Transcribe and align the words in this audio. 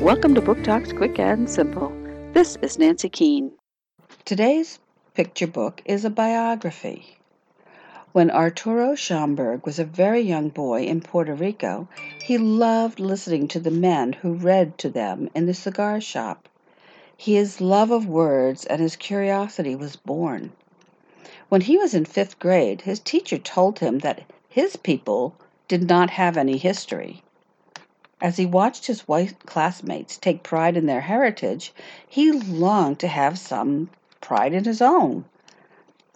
Welcome 0.00 0.36
to 0.36 0.40
Book 0.40 0.62
Talks 0.62 0.92
Quick 0.92 1.18
and 1.18 1.50
Simple. 1.50 1.92
This 2.32 2.56
is 2.62 2.78
Nancy 2.78 3.08
Keene. 3.08 3.50
Today's 4.24 4.78
picture 5.14 5.48
book 5.48 5.82
is 5.84 6.04
a 6.04 6.10
biography. 6.10 7.18
When 8.12 8.30
Arturo 8.30 8.94
Schomburg 8.94 9.66
was 9.66 9.80
a 9.80 9.84
very 9.84 10.20
young 10.20 10.50
boy 10.50 10.84
in 10.84 11.00
Puerto 11.00 11.34
Rico, 11.34 11.88
he 12.22 12.38
loved 12.38 13.00
listening 13.00 13.48
to 13.48 13.58
the 13.58 13.72
men 13.72 14.12
who 14.12 14.34
read 14.34 14.78
to 14.78 14.88
them 14.88 15.30
in 15.34 15.46
the 15.46 15.52
cigar 15.52 16.00
shop. 16.00 16.48
His 17.16 17.60
love 17.60 17.90
of 17.90 18.06
words 18.06 18.64
and 18.66 18.80
his 18.80 18.94
curiosity 18.94 19.74
was 19.74 19.96
born. 19.96 20.52
When 21.48 21.62
he 21.62 21.76
was 21.76 21.92
in 21.92 22.04
fifth 22.04 22.38
grade, 22.38 22.82
his 22.82 23.00
teacher 23.00 23.36
told 23.36 23.80
him 23.80 23.98
that 23.98 24.22
his 24.48 24.76
people 24.76 25.34
did 25.66 25.88
not 25.88 26.10
have 26.10 26.36
any 26.36 26.56
history. 26.56 27.24
As 28.20 28.36
he 28.36 28.46
watched 28.46 28.86
his 28.86 29.06
white 29.06 29.46
classmates 29.46 30.16
take 30.16 30.42
pride 30.42 30.76
in 30.76 30.86
their 30.86 31.02
heritage, 31.02 31.72
he 32.08 32.32
longed 32.32 32.98
to 32.98 33.06
have 33.06 33.38
some 33.38 33.90
pride 34.20 34.52
in 34.52 34.64
his 34.64 34.82
own. 34.82 35.24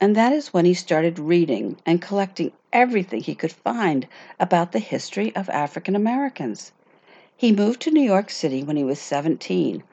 And 0.01 0.17
that 0.17 0.33
is 0.33 0.53
when 0.53 0.65
he 0.65 0.75
started 0.75 1.21
reading 1.21 1.77
and 1.87 2.03
collecting 2.03 2.51
everything 2.73 3.21
he 3.23 3.37
could 3.37 3.53
find 3.53 4.09
about 4.41 4.73
the 4.73 4.81
history 4.81 5.33
of 5.37 5.49
African 5.51 5.95
Americans. 5.95 6.73
He 7.37 7.53
moved 7.53 7.81
to 7.83 7.93
New 7.93 8.03
York 8.03 8.31
City 8.31 8.65
when 8.65 8.77
he 8.77 8.83
was 8.83 8.99
17, 8.99 9.85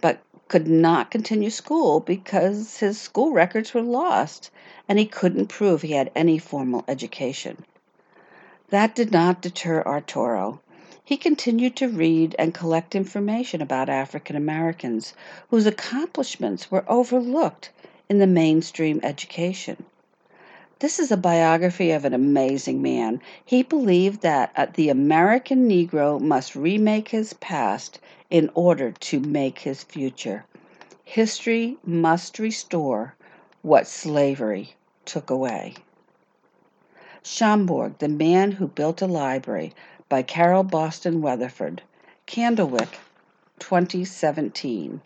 but 0.00 0.20
could 0.46 0.68
not 0.68 1.10
continue 1.10 1.50
school 1.50 1.98
because 1.98 2.78
his 2.78 3.00
school 3.00 3.32
records 3.32 3.74
were 3.74 3.82
lost 3.82 4.52
and 4.88 4.96
he 4.96 5.06
couldn't 5.06 5.48
prove 5.48 5.82
he 5.82 5.94
had 5.94 6.12
any 6.14 6.38
formal 6.38 6.84
education. 6.86 7.64
That 8.68 8.94
did 8.94 9.10
not 9.10 9.42
deter 9.42 9.82
Arturo. 9.82 10.60
He 11.08 11.16
continued 11.16 11.74
to 11.76 11.88
read 11.88 12.36
and 12.38 12.52
collect 12.52 12.94
information 12.94 13.62
about 13.62 13.88
African 13.88 14.36
Americans 14.36 15.14
whose 15.48 15.64
accomplishments 15.64 16.70
were 16.70 16.84
overlooked 16.86 17.70
in 18.10 18.18
the 18.18 18.26
mainstream 18.26 19.00
education. 19.02 19.86
This 20.80 20.98
is 20.98 21.10
a 21.10 21.16
biography 21.16 21.92
of 21.92 22.04
an 22.04 22.12
amazing 22.12 22.82
man. 22.82 23.22
He 23.42 23.62
believed 23.62 24.20
that 24.20 24.52
uh, 24.54 24.66
the 24.74 24.90
American 24.90 25.66
Negro 25.66 26.20
must 26.20 26.54
remake 26.54 27.08
his 27.08 27.32
past 27.32 27.98
in 28.28 28.50
order 28.52 28.92
to 28.92 29.18
make 29.18 29.60
his 29.60 29.82
future. 29.82 30.44
History 31.04 31.78
must 31.86 32.38
restore 32.38 33.14
what 33.62 33.86
slavery 33.86 34.74
took 35.06 35.30
away. 35.30 35.72
Schomburg, 37.24 37.98
the 37.98 38.08
man 38.08 38.52
who 38.52 38.68
built 38.68 39.02
a 39.02 39.06
library, 39.06 39.72
by 40.08 40.22
Carole 40.22 40.62
Boston 40.62 41.20
Weatherford. 41.20 41.82
Candlewick, 42.26 42.98
2017. 43.58 45.00